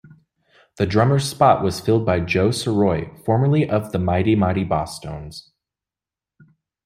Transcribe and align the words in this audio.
The 0.77 0.87
drummer's 0.87 1.29
spot 1.29 1.63
was 1.63 1.79
filled 1.79 2.07
by 2.07 2.21
Joe 2.21 2.49
Sirois, 2.49 3.09
formerly 3.23 3.69
of 3.69 3.91
The 3.91 3.99
Mighty 3.99 4.33
Mighty 4.33 4.65
Bosstones. 4.65 5.51